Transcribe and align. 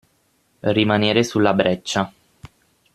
Rimanere 0.71 1.23
sulla 1.23 1.53
breccia. 1.53 2.11